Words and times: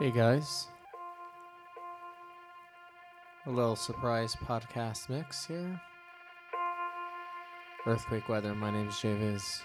Hey 0.00 0.10
guys. 0.10 0.68
A 3.46 3.50
little 3.50 3.76
surprise 3.76 4.34
podcast 4.34 5.10
mix 5.10 5.44
here. 5.44 5.80
Earthquake 7.86 8.28
weather. 8.28 8.54
My 8.54 8.70
name 8.70 8.88
is 8.88 8.94
Javiz. 8.94 9.60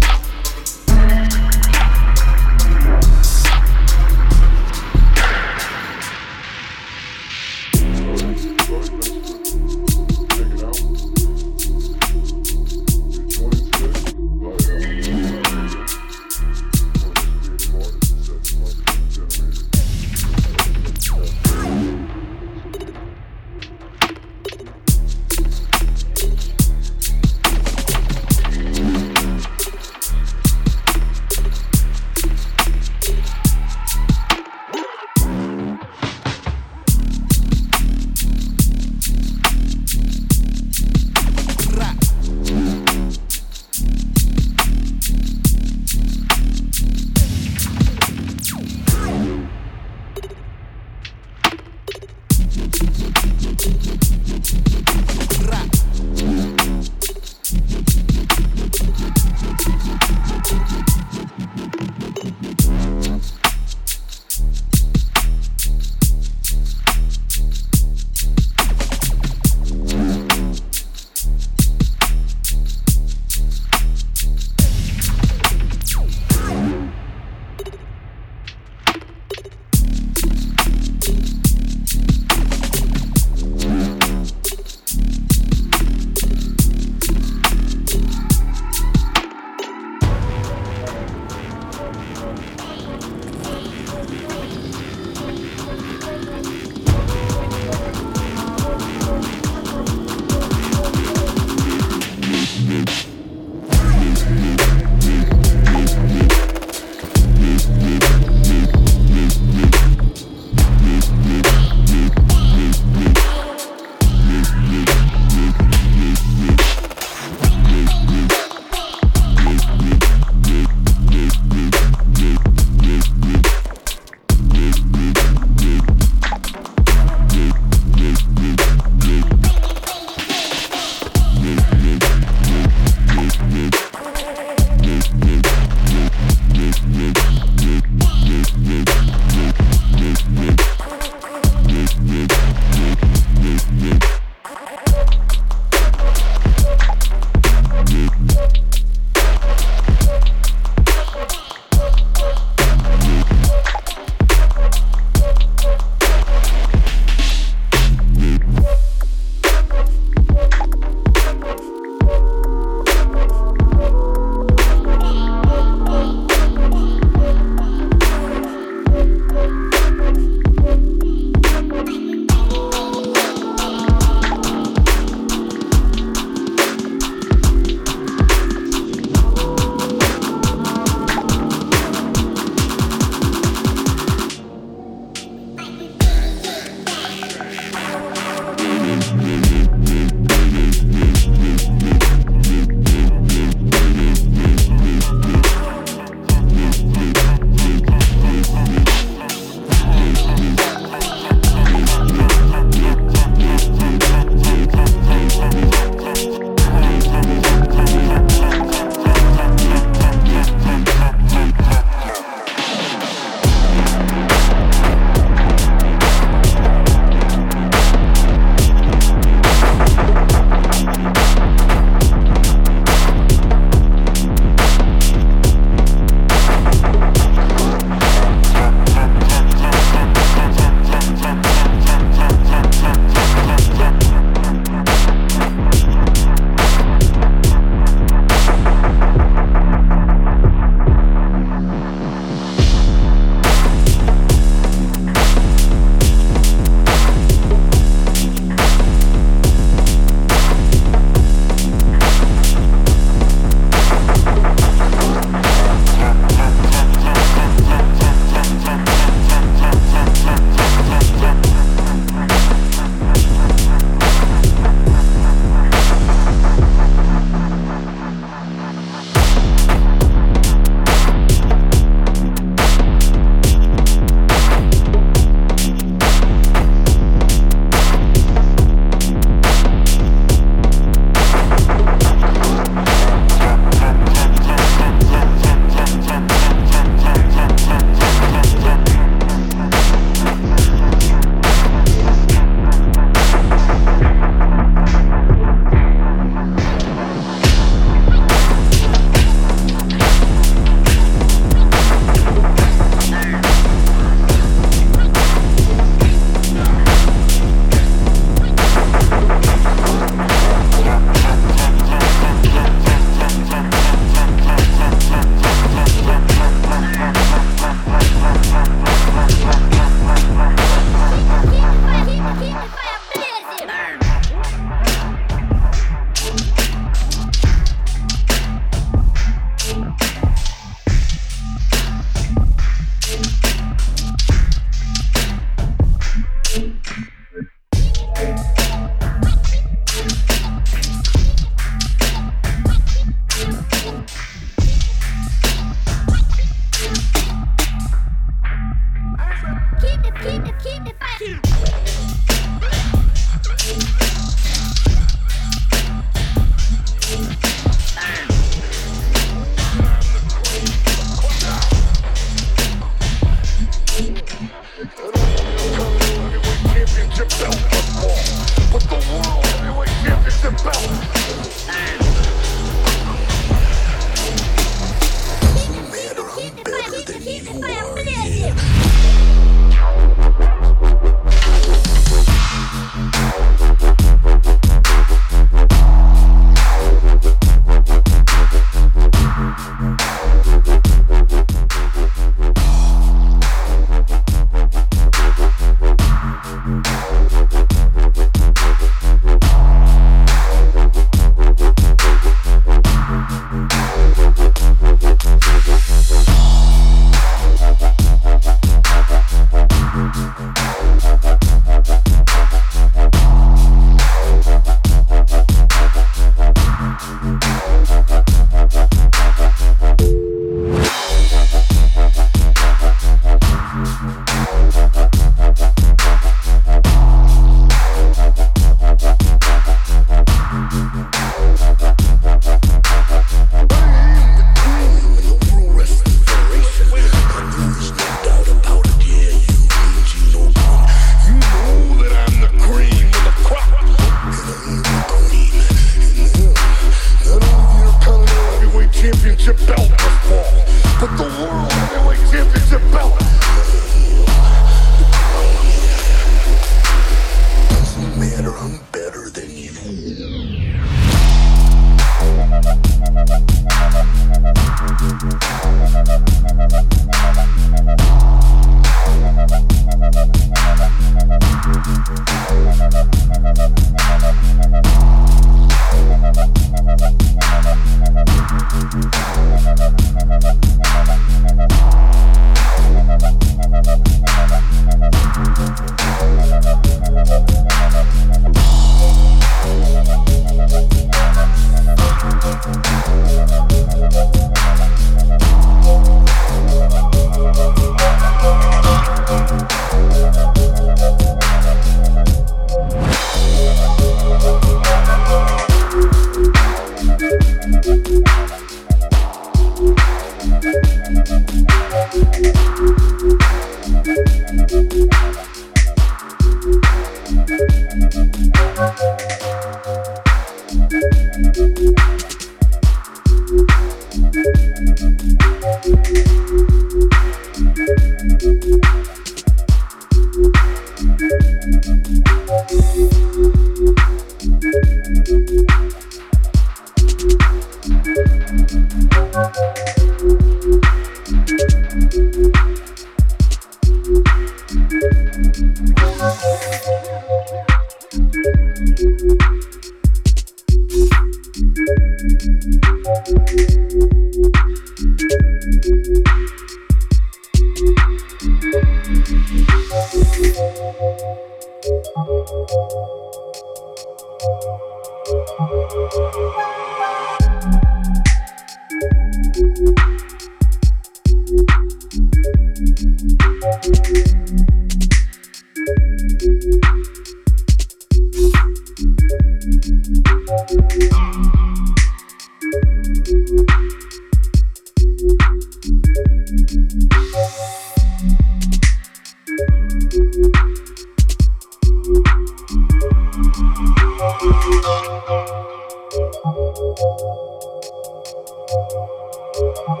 Thank 599.82 600.00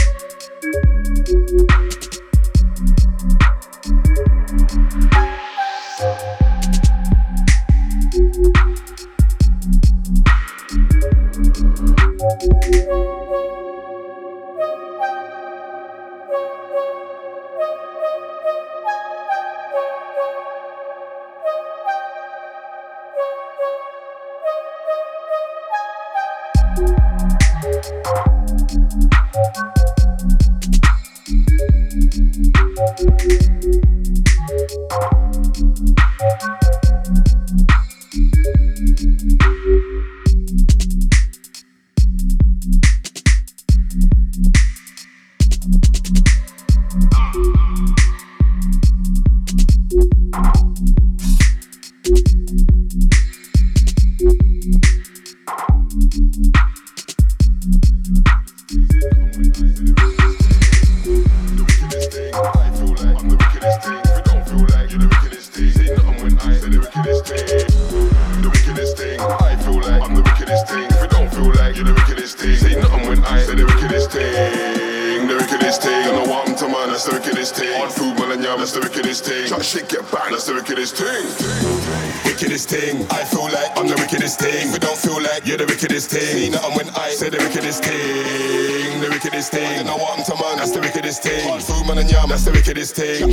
take 92.99 93.28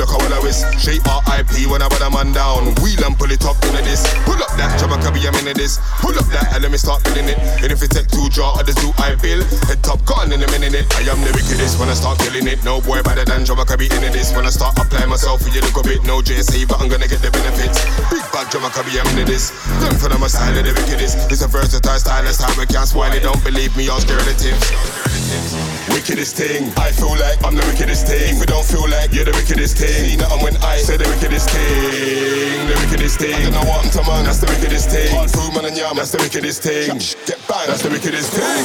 look 0.00 0.08
how 0.08 0.18
well 0.24 0.32
I 0.32 0.40
wish. 0.40 0.64
Shape 0.80 1.04
RIP 1.04 1.68
when 1.68 1.84
I 1.84 1.88
put 1.92 2.00
a 2.00 2.08
man 2.08 2.32
down. 2.32 2.72
Wheel 2.80 3.04
and 3.04 3.12
pull 3.20 3.28
it 3.28 3.44
up 3.44 3.60
into 3.68 3.84
this. 3.84 4.00
Pull 4.24 4.40
up 4.40 4.48
that 4.56 4.80
chopper, 4.80 4.96
can 4.96 5.12
I'm 5.12 5.36
minute 5.36 5.60
this. 5.60 5.76
Pull 6.00 6.16
up 6.16 6.24
that 6.32 6.56
and 6.56 6.64
let 6.64 6.72
me 6.72 6.80
start 6.80 7.04
building 7.04 7.28
it. 7.28 7.36
And 7.60 7.68
if 7.68 7.84
it 7.84 7.92
take 7.92 8.08
two 8.08 8.32
draw, 8.32 8.56
others 8.56 8.80
do 8.80 8.88
I 8.96 9.12
bill. 9.20 9.44
Head 9.68 9.84
top 9.84 10.00
gone 10.08 10.32
in 10.32 10.40
a 10.40 10.48
minute. 10.48 10.72
It. 10.72 10.88
I 10.96 11.04
am 11.12 11.20
the 11.20 11.32
wickedest 11.36 11.76
when 11.76 11.92
I 11.92 11.96
start 11.98 12.16
killing 12.24 12.48
it. 12.48 12.64
No 12.64 12.80
boy 12.80 13.04
better 13.04 13.28
than 13.28 13.44
drummer 13.44 13.68
can 13.68 13.76
be 13.76 13.92
into 13.92 14.08
this. 14.08 14.32
When 14.32 14.48
I 14.48 14.52
start 14.54 14.78
applying 14.80 15.12
myself 15.12 15.44
for 15.44 15.52
you 15.52 15.60
look 15.60 15.76
a 15.76 15.84
bit, 15.84 16.00
no 16.08 16.24
JSA, 16.24 16.64
but 16.64 16.80
I'm 16.80 16.88
gonna 16.88 17.10
get 17.10 17.20
the 17.20 17.28
benefits. 17.28 17.84
Big 18.08 18.24
bad 18.32 18.48
drummer 18.48 18.72
can 18.72 18.88
I'm 18.88 19.04
minute 19.12 19.28
this. 19.28 19.52
Learn 19.84 20.00
from 20.00 20.16
my 20.16 20.32
style 20.32 20.56
of 20.56 20.64
the 20.64 20.72
wickedest. 20.72 21.28
It's 21.28 21.44
a 21.44 21.48
versatile 21.50 22.00
style, 22.00 22.24
that's 22.24 22.40
how 22.40 22.48
we 22.56 22.64
can't 22.64 22.88
spoil 22.88 23.12
it. 23.12 23.20
Don't 23.20 23.42
believe 23.44 23.76
me, 23.76 23.90
I'll 23.90 24.00
scare 24.00 24.22
the 24.24 24.32
tips 24.32 25.79
wickedest 25.92 26.36
thing. 26.36 26.70
I 26.76 26.92
feel 26.92 27.14
like 27.18 27.38
I'm 27.44 27.54
the 27.54 27.64
wickedest 27.66 28.06
thing. 28.06 28.34
If 28.34 28.40
you 28.40 28.46
don't 28.46 28.64
feel 28.64 28.86
like 28.88 29.12
you're 29.12 29.24
the 29.24 29.34
wickedest 29.34 29.78
thing, 29.78 30.14
see 30.14 30.16
nothing 30.16 30.42
when 30.42 30.56
I 30.62 30.78
say 30.78 30.96
the 30.96 31.08
wickedest 31.08 31.50
thing. 31.50 32.66
The 32.70 32.76
wickedest 32.86 33.18
thing. 33.18 33.34
I 33.34 33.42
don't 33.50 33.54
know 33.54 33.66
what 33.66 33.84
I'm 33.84 33.90
to 33.90 34.02
man, 34.06 34.24
that's 34.24 34.38
the 34.38 34.46
wickedest 34.46 34.90
thing. 34.90 35.10
Hard 35.14 35.30
food 35.30 35.52
man 35.54 35.64
and 35.66 35.76
yam, 35.76 35.96
that's 35.96 36.12
the 36.12 36.20
wickedest 36.22 36.62
thing. 36.62 36.98
Get 37.26 37.40
bang, 37.50 37.66
that's 37.66 37.82
the 37.82 37.90
wickedest 37.90 38.30
thing. 38.32 38.64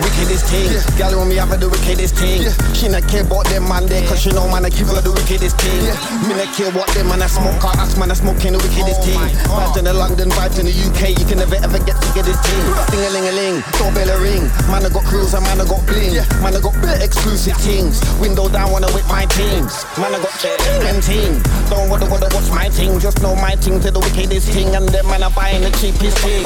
Wickedest 0.00 0.46
thing, 0.48 0.70
gal 0.96 1.18
on 1.18 1.28
me 1.28 1.36
have 1.36 1.52
the 1.58 1.68
wickedest 1.68 2.16
thing. 2.16 2.46
She 2.72 2.88
not 2.88 3.04
care 3.10 3.26
about 3.26 3.44
them 3.50 3.68
man 3.68 3.86
there, 3.86 4.06
cause 4.06 4.22
she 4.22 4.30
know 4.30 4.46
man 4.48 4.64
I 4.64 4.70
keep 4.70 4.86
her 4.88 5.02
the 5.02 5.12
wickedest 5.12 5.58
thing. 5.58 5.90
Me 6.28 6.38
not 6.38 6.50
care 6.54 6.70
what 6.72 6.88
them 6.94 7.08
man 7.08 7.22
I 7.22 7.28
smoke, 7.28 7.60
I 7.64 7.74
ask 7.82 7.98
man 7.98 8.10
I 8.10 8.16
smoking 8.16 8.54
the 8.54 8.60
wickedest 8.62 9.02
thing. 9.02 9.18
Vibes 9.50 9.76
in 9.76 9.84
the 9.84 9.94
London, 9.94 10.30
vibes 10.30 10.60
in 10.60 10.66
the 10.66 10.74
UK, 10.74 11.16
you 11.18 11.24
can 11.26 11.42
never 11.42 11.58
ever 11.58 11.80
get 11.82 11.96
sick 12.00 12.22
of 12.22 12.24
this 12.24 12.38
thing. 12.40 12.64
Ding 12.92 13.04
a 13.04 13.10
ling 13.10 13.26
a 13.28 13.32
ling, 13.34 13.56
doorbell 13.76 14.10
a 14.12 14.16
ring. 14.20 14.44
Man 14.70 14.86
I 14.86 14.90
got 14.92 15.04
crews 15.04 15.34
and 15.34 15.44
man 15.44 15.60
I 15.60 15.66
got 15.66 15.82
bling. 15.86 16.19
Man 16.42 16.56
I 16.56 16.60
got 16.60 16.74
bit 16.80 17.02
exclusive 17.02 17.56
things. 17.58 18.00
Window 18.20 18.48
down 18.48 18.72
wanna 18.72 18.88
whip 18.92 19.06
my 19.08 19.26
teams. 19.26 19.84
Man 19.98 20.14
I 20.14 20.18
got 20.18 20.34
and 20.88 21.02
team. 21.02 21.42
Don't 21.68 21.88
wanna 21.88 22.08
wanna 22.08 22.28
watch 22.32 22.50
my 22.50 22.68
thing, 22.68 22.98
just 22.98 23.20
know 23.22 23.34
my 23.36 23.54
thing 23.56 23.80
to 23.80 23.90
the 23.90 24.00
wickedest 24.00 24.48
thing, 24.50 24.74
and 24.74 24.88
them 24.88 25.06
man 25.06 25.22
are 25.22 25.30
buying 25.30 25.62
the 25.62 25.70
cheapest 25.78 26.18
thing. 26.18 26.44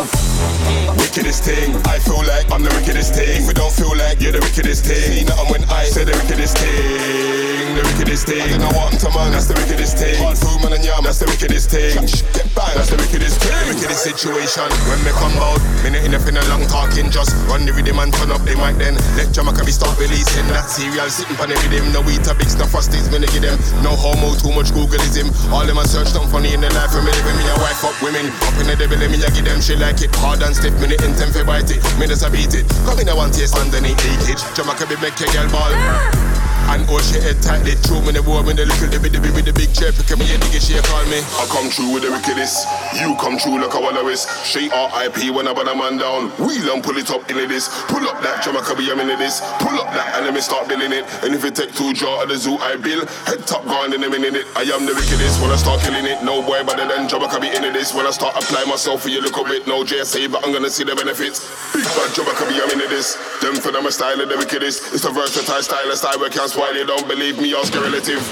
Wickedest 0.98 1.44
thing. 1.44 1.76
I 1.87 1.98
feel 1.98 2.22
like 2.26 2.50
I'm 2.50 2.62
the 2.62 2.70
wickedest 2.74 3.14
thing. 3.14 3.42
If 3.42 3.48
you 3.48 3.54
don't 3.54 3.72
feel 3.72 3.94
like 3.96 4.20
you're 4.20 4.32
the 4.32 4.40
wickedest 4.40 4.84
thing, 4.84 5.02
see 5.02 5.24
nothing 5.24 5.50
when 5.50 5.62
I 5.70 5.84
say 5.84 6.04
the 6.04 6.12
wickedest 6.12 6.58
thing. 6.58 7.74
The 7.74 7.82
wickedest 7.82 8.26
thing. 8.26 8.62
I 8.62 8.70
what 8.70 8.92
I'm 8.92 8.98
to 8.98 9.10
man, 9.10 9.32
that's 9.32 9.46
the 9.50 9.54
wickedest 9.54 9.98
thing. 9.98 10.14
Hard 10.22 10.38
food 10.38 10.62
man 10.62 10.72
and 10.78 10.84
yam, 10.84 11.02
that's 11.02 11.18
the 11.18 11.26
wickedest 11.26 11.70
thing. 11.70 11.94
Get 12.34 12.46
bang, 12.54 12.74
that's 12.78 12.90
the 12.90 12.98
wickedest 12.98 13.42
thing. 13.42 13.54
Wickedest 13.74 14.02
situation. 14.02 14.68
When 14.87 15.00
me 15.02 15.10
come 15.18 15.34
out, 15.42 15.58
minute 15.82 16.06
enough 16.06 16.26
in 16.28 16.37
a 16.38 16.44
long 16.50 16.66
talking, 16.70 17.10
just 17.10 17.34
run 17.50 17.66
the 17.66 17.72
rhythm 17.74 17.98
and 17.98 18.14
turn 18.14 18.30
up 18.30 18.42
the 18.46 18.54
mic 18.54 18.78
then. 18.78 18.94
Let 19.18 19.34
Jamaica 19.55 19.67
be 19.67 19.73
start 19.73 19.99
releasing 20.03 20.47
that 20.51 20.67
cereal, 20.67 21.07
sitting 21.07 21.38
on 21.38 21.47
the 21.47 21.55
rhythm. 21.62 21.87
No 21.95 22.03
wheat, 22.03 22.27
a 22.27 22.35
big 22.35 22.51
stuff, 22.51 22.75
me 22.75 23.23
to 23.23 23.29
give 23.31 23.47
them. 23.47 23.55
No 23.87 23.95
homo, 23.95 24.35
too 24.35 24.51
much 24.51 24.75
Googleism. 24.75 25.31
All 25.55 25.62
them 25.62 25.79
a 25.79 25.87
search, 25.87 26.11
don't 26.11 26.27
funny 26.27 26.55
in 26.55 26.61
the 26.61 26.71
life 26.75 26.90
of 26.90 27.07
me 27.07 27.14
living. 27.14 27.38
Me 27.38 27.47
a 27.47 27.55
wife 27.62 27.87
up 27.87 27.95
women. 28.03 28.27
Up 28.43 28.59
in 28.59 28.67
the 28.67 28.75
devil, 28.75 28.99
me 28.99 29.23
a 29.23 29.31
give 29.31 29.47
them 29.47 29.62
shit 29.62 29.79
like 29.79 30.03
it. 30.03 30.11
Hard 30.19 30.43
and 30.43 30.57
stiff, 30.59 30.75
minute 30.83 31.03
in 31.07 31.14
ten 31.14 31.31
for 31.31 31.47
bite 31.47 31.71
it. 31.71 31.79
Me 32.03 32.11
just 32.11 32.27
a 32.27 32.31
beat 32.35 32.51
it. 32.51 32.67
Come 32.83 32.99
in, 32.99 33.09
I 33.09 33.14
want 33.14 33.35
taste 33.35 33.55
underneath 33.55 34.03
leakage. 34.03 34.43
Jamaica 34.59 34.90
be 34.90 34.99
make 34.99 35.14
your 35.23 35.31
girl 35.31 35.47
ball. 35.55 35.71
Ah! 35.71 36.54
And 36.72 36.88
all 36.88 37.00
she 37.05 37.20
head 37.20 37.37
tight, 37.44 37.61
they 37.62 37.77
True 37.85 38.00
me 38.00 38.16
the 38.16 38.24
war 38.24 38.40
with 38.40 38.57
the 38.57 38.64
little 38.64 38.88
the 38.88 38.96
bit 38.96 39.12
with 39.37 39.44
the 39.44 39.53
big 39.53 39.68
chair. 39.77 39.92
Pick 39.92 40.16
me 40.16 40.24
a 40.33 40.40
diggy 40.40 40.57
she 40.57 40.74
call 40.88 41.05
me. 41.12 41.20
I 41.37 41.44
come 41.53 41.68
true 41.68 41.92
with 41.92 42.03
the 42.03 42.11
wickedest. 42.11 42.64
You 42.96 43.12
come 43.20 43.37
true 43.37 43.61
like 43.61 43.77
a 43.77 43.81
wallows 43.81 44.24
Straight 44.24 44.72
R.I.P. 44.72 45.29
when 45.31 45.44
I 45.44 45.53
put 45.53 45.68
a 45.68 45.74
man 45.77 46.00
down. 46.00 46.33
Wheel 46.40 46.72
and 46.72 46.81
pull 46.81 46.96
it 46.96 47.11
up 47.12 47.29
into 47.29 47.44
this. 47.44 47.68
Pull 47.92 48.00
up 48.09 48.24
that 48.24 48.40
Jamaica 48.40 48.72
be 48.81 48.88
I'm 48.88 49.05
into 49.05 49.20
this. 49.20 49.44
Pull 49.61 49.77
up 49.77 49.92
that 49.92 50.16
and 50.16 50.24
let 50.24 50.33
me 50.33 50.40
start 50.40 50.64
building 50.64 50.96
it. 50.96 51.05
And 51.20 51.37
if 51.37 51.44
it 51.44 51.53
take 51.53 51.77
two 51.77 51.92
jaw 51.92 52.24
of 52.24 52.33
the 52.33 52.37
zoo 52.40 52.57
I 52.57 52.81
bill. 52.81 53.05
Head 53.29 53.44
top 53.44 53.68
gone 53.68 53.92
in 53.92 54.00
a 54.00 54.09
minute. 54.09 54.48
I 54.57 54.64
am 54.72 54.88
the 54.88 54.96
wickedest 54.96 55.44
when 55.44 55.53
I 55.53 55.61
start 55.61 55.85
killing 55.85 56.09
it. 56.09 56.24
No 56.24 56.40
boy 56.40 56.64
better 56.64 56.88
than 56.88 57.05
Jamaica 57.05 57.44
be 57.44 57.53
into 57.53 57.77
this. 57.77 57.92
When 57.92 58.09
I 58.09 58.12
start 58.16 58.40
applying 58.40 58.72
myself 58.72 59.05
for 59.05 59.12
you 59.12 59.20
look 59.20 59.37
a 59.37 59.44
bit 59.44 59.68
No 59.68 59.85
JSA 59.85 60.33
but 60.33 60.40
I'm 60.40 60.53
gonna 60.57 60.72
see 60.72 60.88
the 60.88 60.96
benefits. 60.96 61.44
Big 61.77 61.85
bad 61.85 62.09
Jamaica 62.16 62.48
be 62.48 62.57
I'm 62.57 62.72
into 62.72 62.88
this. 62.88 63.20
Them 63.44 63.61
for 63.61 63.68
them 63.70 63.85
a 63.85 63.92
style 63.92 64.16
of 64.16 64.33
the 64.33 64.38
wickedest. 64.40 64.94
It's 64.96 65.05
a 65.05 65.12
versatile 65.12 65.61
style 65.61 65.90
a 65.90 65.96
style 65.96 66.16
where 66.18 66.31
can't 66.31 66.54
spoil 66.55 66.77
you 66.77 66.87
don't 66.87 67.09
believe 67.09 67.40
me, 67.40 67.53
ask 67.53 67.75
a 67.75 67.81
relative. 67.81 68.23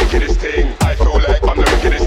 Wickedest 0.00 0.38
thing, 0.38 0.72
I 0.80 0.94
feel 0.94 1.18
like 1.28 1.42
I'm 1.42 1.56
the 1.56 1.68
wickedest 1.74 2.03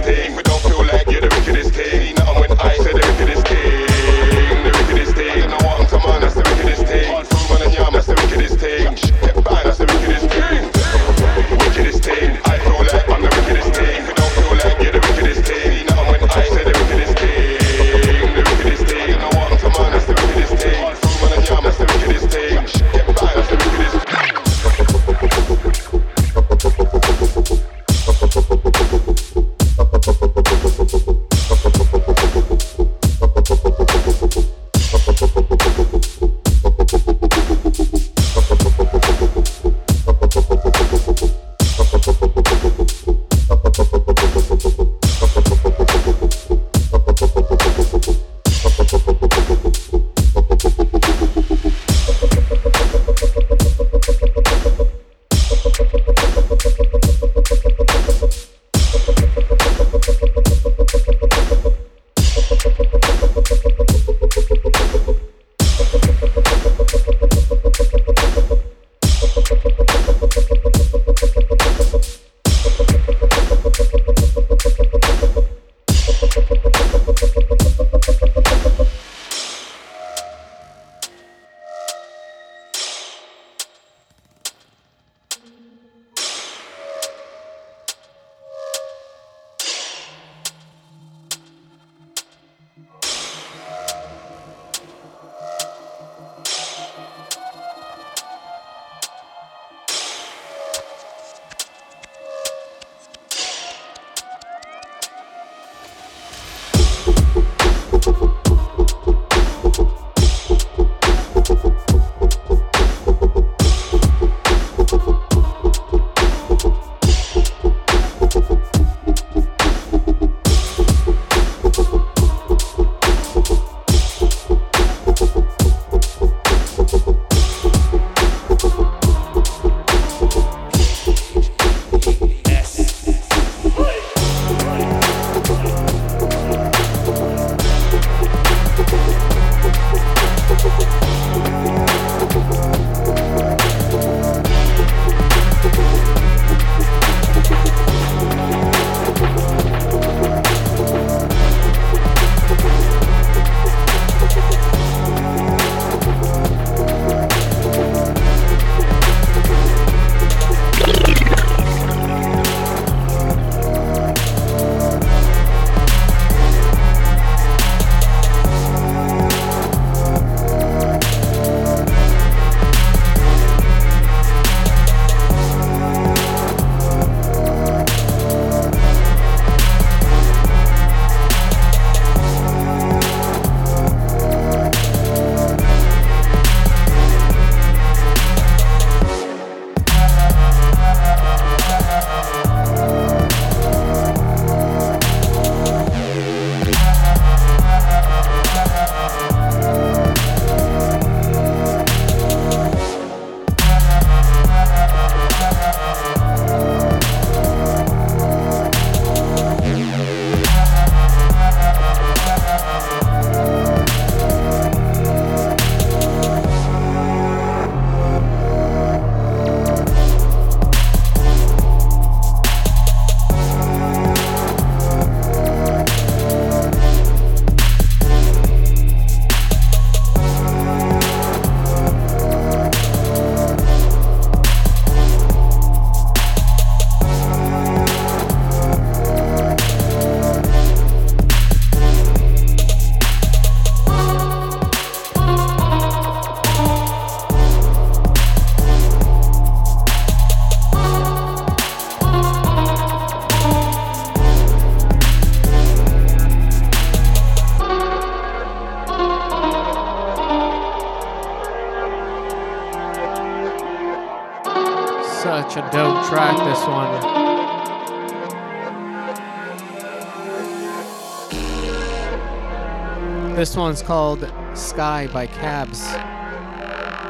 one's 273.58 273.82
called 273.82 274.32
Sky 274.54 275.08
by 275.08 275.28
Cabs. 275.28 275.84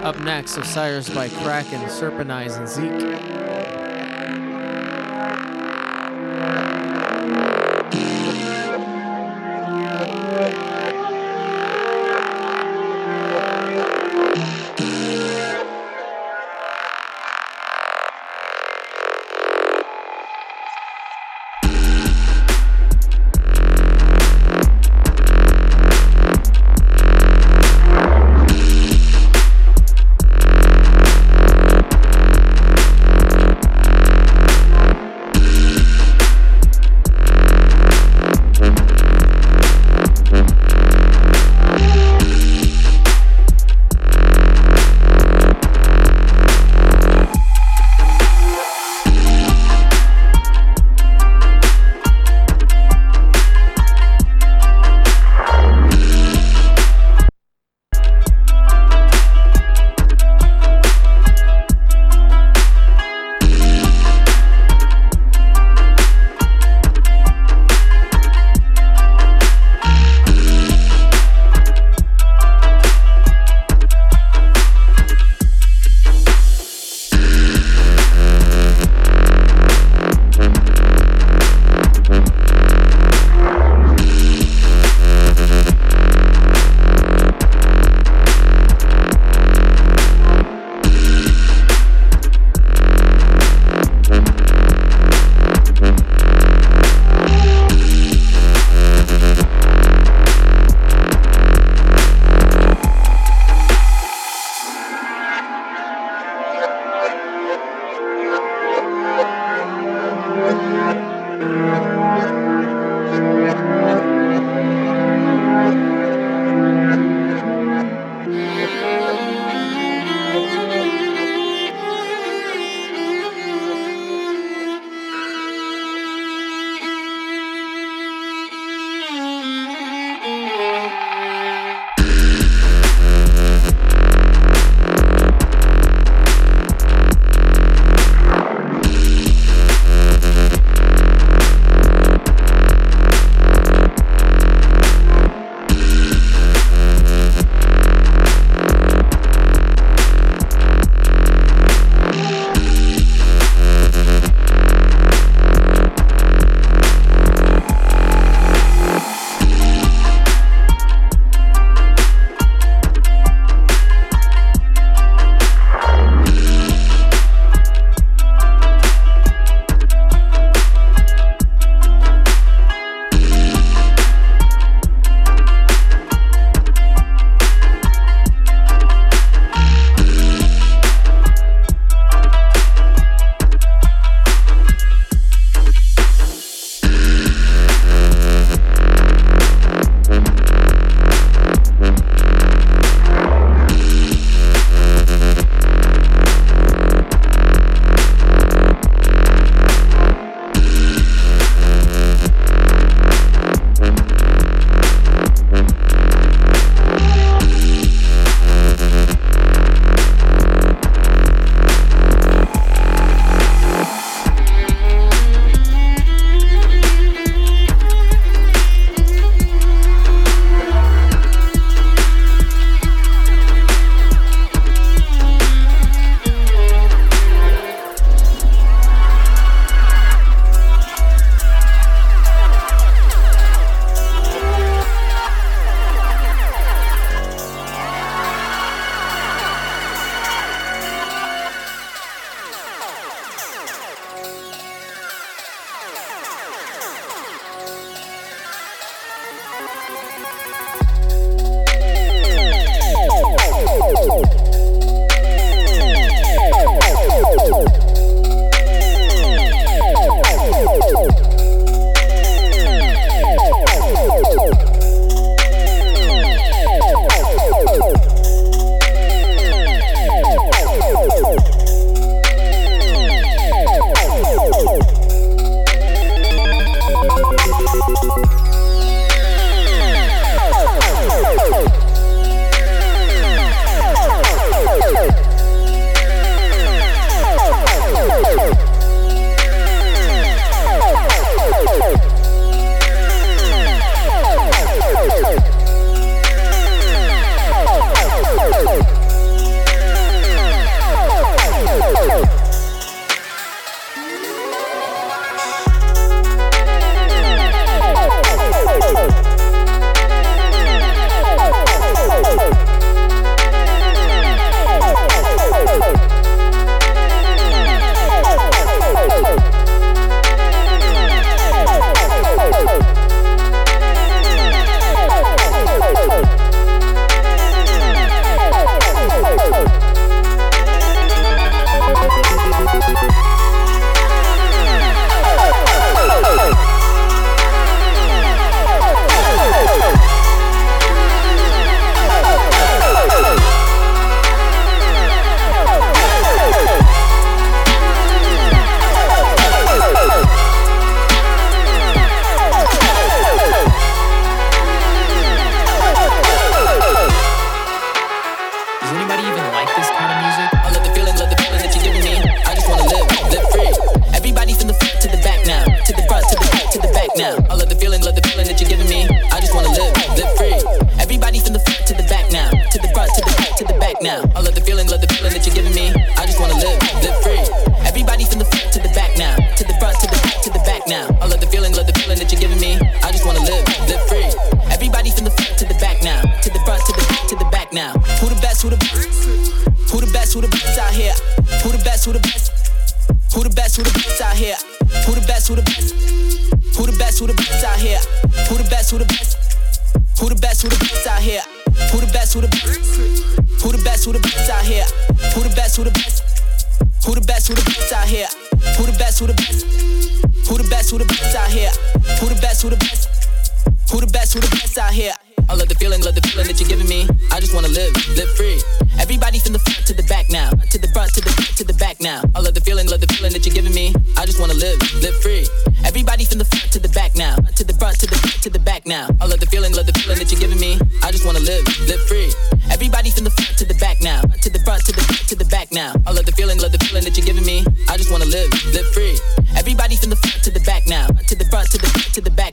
Up 0.03 0.19
next, 0.21 0.57
Osiris 0.57 1.09
by 1.09 1.29
Kraken, 1.29 1.89
Serpent 1.89 2.31
Eyes, 2.31 2.55
and 2.55 2.67
Zeke. 2.67 3.27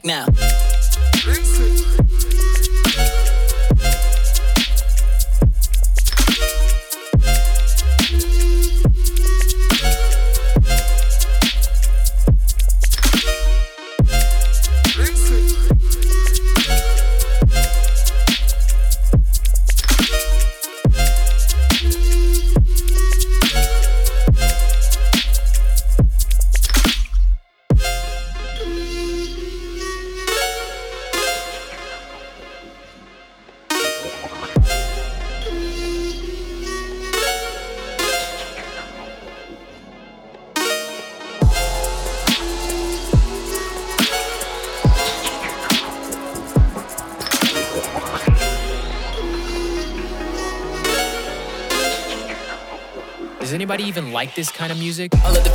now. 0.05 0.27
like 54.25 54.35
this 54.35 54.51
kind 54.51 54.73
of 54.73 54.79
music. 54.79 55.15
I 55.23 55.31
love 55.33 55.45
the 55.45 55.51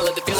all 0.00 0.08
of 0.08 0.14
the 0.14 0.20
feelings. 0.22 0.39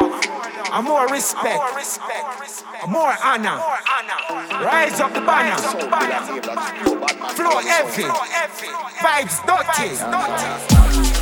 and 0.00 0.84
more 0.86 1.06
respect, 1.08 1.60
and 2.82 2.92
more 2.92 3.14
honor. 3.24 3.60
Rise 4.64 5.00
up 5.00 5.12
the 5.12 5.20
banner, 5.20 5.56
flow 7.34 7.58
heavy, 7.60 8.04
vibes 9.02 9.38
dirty. 9.46 11.21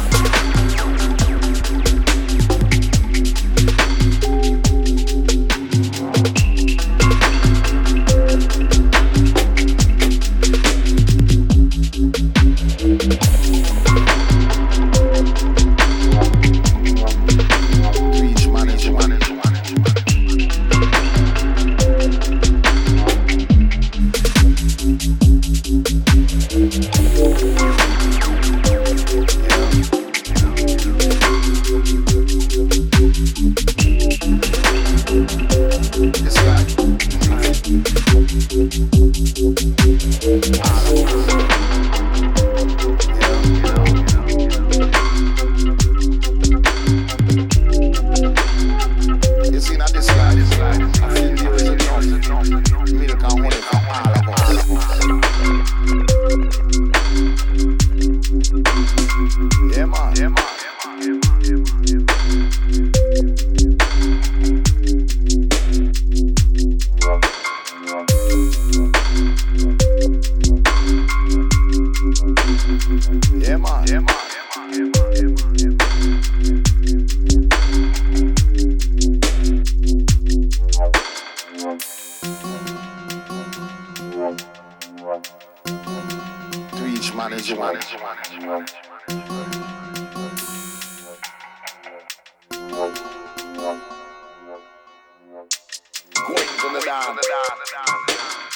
queens 96.22 96.64
on 96.64 96.72
the 96.74 96.80
dime. 96.80 98.49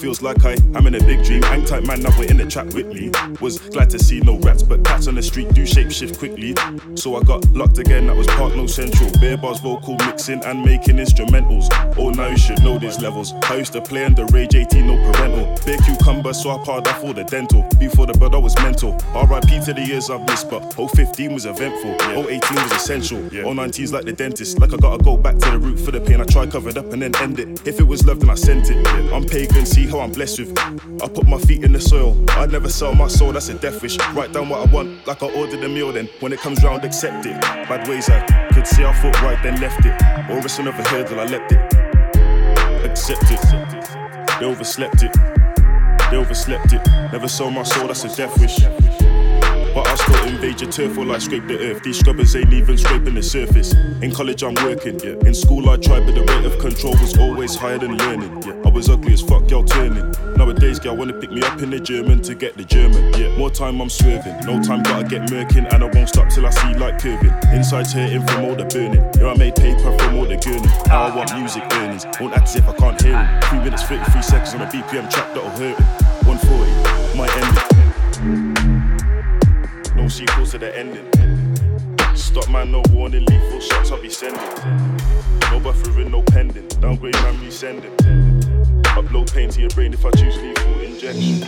Feels 0.00 0.22
like 0.22 0.46
I 0.46 0.52
am 0.74 0.86
in 0.86 0.94
a 0.94 1.04
big 1.04 1.22
dream. 1.24 1.42
Hang 1.42 1.64
tight 1.64 1.84
man, 1.84 2.00
now 2.00 2.10
we're 2.18 2.30
in 2.30 2.38
the 2.38 2.46
trap 2.46 2.72
with 2.72 2.86
me. 2.86 3.10
Was 3.40 3.58
glad 3.58 3.90
to 3.90 3.98
see 3.98 4.20
no 4.20 4.38
rats, 4.38 4.62
but 4.62 4.82
cats 4.82 5.06
on 5.08 5.14
the 5.14 5.22
street 5.22 5.52
do 5.52 5.66
shape 5.66 5.90
shift 5.92 6.18
quickly. 6.18 6.54
So 6.94 7.16
I 7.16 7.22
got 7.22 7.44
locked 7.52 7.78
again, 7.78 8.06
that 8.06 8.16
was 8.16 8.26
Park 8.50 8.56
No 8.56 8.66
Central. 8.66 9.10
Bare 9.20 9.36
bars, 9.36 9.60
vocal 9.60 9.96
mixing 9.98 10.44
and 10.44 10.64
making 10.64 10.96
instrumentals. 10.96 11.68
Oh, 11.96 12.10
now 12.10 12.28
you 12.28 12.36
should 12.36 12.62
know 12.62 12.78
these 12.78 12.98
levels. 13.00 13.32
I 13.44 13.56
used 13.56 13.72
to 13.74 13.80
play 13.80 14.04
under 14.04 14.24
Rage 14.26 14.54
18, 14.54 14.86
no 14.86 14.96
parental. 15.12 15.56
Bare 15.64 15.78
cucumber, 15.78 16.32
so 16.32 16.50
I 16.50 16.64
parred 16.64 16.86
off 16.88 17.04
all 17.04 17.12
the 17.12 17.24
dental. 17.24 17.66
Before 17.78 18.06
the 18.06 18.14
brother 18.14 18.40
was 18.40 18.54
mental. 18.56 18.92
RIP 19.14 19.64
to 19.64 19.74
the 19.74 19.84
years 19.86 20.10
I've 20.10 20.26
missed, 20.26 20.50
but 20.50 20.72
015 20.74 21.32
was 21.34 21.46
eventful. 21.46 21.90
Yeah. 21.90 22.26
018 22.26 22.62
was 22.62 22.72
essential. 22.72 23.22
Yeah. 23.32 23.42
019's 23.42 23.92
like 23.92 24.04
the 24.04 24.12
dentist. 24.12 24.58
Like 24.58 24.72
I 24.72 24.76
gotta 24.76 25.02
go 25.02 25.16
back 25.16 25.38
to 25.38 25.50
the 25.50 25.58
root 25.58 25.78
for 25.78 25.92
the 25.92 26.00
pain. 26.00 26.20
I 26.20 26.24
try 26.24 26.46
covered 26.46 26.76
up 26.76 26.92
and 26.92 27.02
then 27.02 27.14
end 27.16 27.38
it. 27.38 27.66
If 27.66 27.78
it 27.78 27.86
was 27.86 28.04
love, 28.04 28.20
then 28.20 28.30
I 28.30 28.34
sent 28.34 28.70
it. 28.70 28.84
I'm 29.12 29.24
pagan, 29.24 29.66
see 29.66 29.86
how 29.86 30.00
I'm 30.00 30.12
blessed 30.12 30.40
with. 30.40 30.58
I 31.02 31.08
put 31.08 31.26
my 31.26 31.38
feet 31.38 31.62
in 31.62 31.72
the 31.72 31.80
soil. 31.80 32.16
I'd 32.30 32.50
never 32.50 32.68
sell 32.68 32.94
my 32.94 33.08
soul, 33.08 33.32
that's 33.32 33.48
a 33.48 33.54
death 33.54 33.82
wish. 33.82 33.98
Write 34.12 34.32
down 34.32 34.48
what 34.48 34.66
I 34.66 34.72
want, 34.72 35.06
like 35.06 35.22
I 35.22 35.30
ordered 35.30 35.62
a 35.62 35.68
meal, 35.68 35.92
then 35.92 36.08
when 36.20 36.32
it 36.32 36.40
comes 36.40 36.62
round, 36.64 36.84
accept 36.84 37.26
it. 37.26 37.40
Bad 37.40 37.86
ways 37.88 38.08
I 38.08 38.39
could 38.60 38.68
see 38.68 38.84
I 38.84 38.92
thought 38.92 39.22
right, 39.22 39.42
then 39.42 39.58
left 39.58 39.86
it. 39.86 39.94
Or 40.30 40.38
it's 40.38 40.58
another 40.58 40.82
hurdle, 40.82 41.20
I 41.20 41.24
leapt 41.24 41.52
it. 41.52 41.60
Accept 42.84 43.24
it. 43.30 43.40
They 44.38 44.44
overslept 44.44 45.02
it. 45.02 45.14
They 46.10 46.16
overslept 46.16 46.74
it. 46.74 46.86
Never 47.10 47.28
sold 47.28 47.54
my 47.54 47.62
soul, 47.62 47.86
that's 47.86 48.04
a 48.04 48.14
death 48.14 48.38
wish. 48.38 48.99
But 49.74 49.86
I 49.86 49.94
still 49.94 50.24
invade 50.24 50.60
your 50.60 50.70
turf 50.70 50.96
while 50.96 51.12
I 51.12 51.18
scrape 51.18 51.46
the 51.46 51.58
earth. 51.58 51.82
These 51.82 52.00
scrubbers 52.00 52.34
ain't 52.34 52.52
even 52.52 52.76
scraping 52.76 53.14
the 53.14 53.22
surface. 53.22 53.72
In 54.02 54.10
college, 54.12 54.42
I'm 54.42 54.54
working, 54.54 54.98
yeah. 54.98 55.14
In 55.26 55.34
school, 55.34 55.68
I 55.70 55.76
tried, 55.76 56.06
but 56.06 56.14
the 56.14 56.22
rate 56.22 56.44
of 56.44 56.58
control 56.58 56.94
was 56.94 57.16
always 57.18 57.54
higher 57.54 57.78
than 57.78 57.96
learning, 57.96 58.42
yeah. 58.42 58.60
I 58.64 58.68
was 58.68 58.88
ugly 58.88 59.12
as 59.12 59.22
fuck, 59.22 59.48
y'all 59.50 59.64
turning. 59.64 60.10
Nowadays, 60.36 60.80
girl 60.80 60.96
wanna 60.96 61.12
pick 61.12 61.30
me 61.30 61.42
up 61.42 61.60
in 61.62 61.70
the 61.70 61.78
German 61.78 62.20
to 62.22 62.34
get 62.34 62.56
the 62.56 62.64
German, 62.64 63.12
yeah. 63.14 63.36
More 63.36 63.50
time, 63.50 63.80
I'm 63.80 63.90
swerving. 63.90 64.34
No 64.44 64.60
time, 64.62 64.82
gotta 64.82 65.06
get 65.06 65.30
murking, 65.30 65.72
and 65.72 65.84
I 65.84 65.86
won't 65.86 66.08
stop 66.08 66.28
till 66.30 66.46
I 66.46 66.50
see 66.50 66.74
light 66.74 67.00
curving. 67.00 67.32
Inside's 67.52 67.92
hurting 67.92 68.26
from 68.26 68.44
all 68.46 68.56
the 68.56 68.64
burning. 68.64 69.04
Yeah, 69.18 69.30
I 69.30 69.36
made 69.36 69.54
paper 69.54 69.96
from 69.98 70.16
all 70.16 70.26
the 70.26 70.36
gurning. 70.36 70.70
Now 70.88 71.04
I 71.04 71.16
want 71.16 71.32
music 71.36 71.62
earnings. 71.74 72.06
Won't 72.18 72.34
act 72.34 72.48
as 72.48 72.56
if 72.56 72.68
I 72.68 72.72
can't 72.72 73.00
hear 73.00 73.14
it. 73.14 73.44
Three 73.44 73.58
minutes, 73.60 73.84
33 73.84 74.22
seconds 74.22 74.54
on 74.54 74.62
a 74.62 74.66
BPM 74.66 75.10
track 75.10 75.32
that'll 75.34 75.50
hurt 75.50 75.78
it. 75.78 76.10
140, 76.26 77.16
my 77.16 77.26
end 77.26 77.49
to 80.50 80.58
the 80.58 80.76
ending. 80.76 81.06
Stop 82.16 82.50
man, 82.50 82.72
no 82.72 82.82
warning, 82.90 83.24
lethal 83.26 83.60
shots 83.60 83.92
I'll 83.92 84.02
be 84.02 84.10
sending. 84.10 84.40
No 84.42 85.60
buffering, 85.60 86.10
no 86.10 86.22
pending. 86.22 86.66
Downgrade 86.80 87.14
man, 87.14 87.36
resending. 87.36 87.96
Upload 88.82 89.32
pain 89.32 89.48
to 89.50 89.60
your 89.60 89.70
brain 89.70 89.92
if 89.92 90.04
I 90.04 90.10
choose 90.10 90.36
lethal 90.38 90.80
injection. 90.80 91.46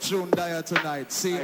Tune 0.00 0.30
there 0.30 0.62
tonight. 0.62 1.10
See? 1.12 1.38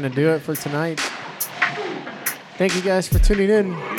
Going 0.00 0.12
to 0.12 0.14
do 0.14 0.28
it 0.28 0.40
for 0.40 0.54
tonight. 0.54 1.00
Thank 2.58 2.74
you 2.74 2.82
guys 2.82 3.08
for 3.08 3.18
tuning 3.18 3.48
in. 3.48 3.95